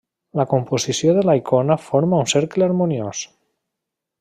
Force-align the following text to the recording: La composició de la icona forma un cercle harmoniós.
La 0.39 0.45
composició 0.53 1.13
de 1.17 1.25
la 1.29 1.35
icona 1.41 1.77
forma 1.89 2.23
un 2.25 2.33
cercle 2.33 2.67
harmoniós. 2.69 3.23